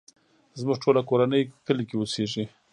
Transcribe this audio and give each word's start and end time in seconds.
زموږ 0.59 0.77
ټوله 0.83 1.01
کورنۍ 1.09 1.41
کلی 1.65 1.83
کې 1.89 1.95
اوسيږې. 1.97 2.45